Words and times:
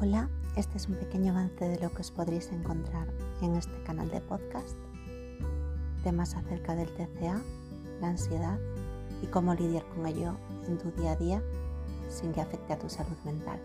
Hola, 0.00 0.28
este 0.54 0.76
es 0.76 0.86
un 0.86 0.94
pequeño 0.94 1.32
avance 1.32 1.68
de 1.68 1.80
lo 1.80 1.92
que 1.92 2.02
os 2.02 2.12
podréis 2.12 2.52
encontrar 2.52 3.08
en 3.42 3.56
este 3.56 3.82
canal 3.82 4.08
de 4.08 4.20
podcast. 4.20 4.76
Temas 6.04 6.36
acerca 6.36 6.76
del 6.76 6.88
TCA, 6.92 7.42
la 8.00 8.06
ansiedad 8.06 8.60
y 9.20 9.26
cómo 9.26 9.54
lidiar 9.54 9.84
con 9.88 10.06
ello 10.06 10.36
en 10.68 10.78
tu 10.78 10.92
día 10.92 11.12
a 11.12 11.16
día 11.16 11.42
sin 12.08 12.32
que 12.32 12.40
afecte 12.40 12.74
a 12.74 12.78
tu 12.78 12.88
salud 12.88 13.16
mental. 13.24 13.58